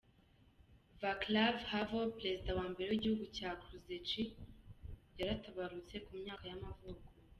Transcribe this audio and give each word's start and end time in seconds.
Václav 1.03 1.55
Havel, 1.71 2.05
perezida 2.19 2.51
wa 2.59 2.65
mbere 2.71 2.87
w’igihugu 2.89 3.25
cya 3.37 3.49
Czech 4.07 4.15
yaratabarutse, 5.19 5.95
ku 6.05 6.11
myaka 6.21 6.45
y’amavuko. 6.49 7.07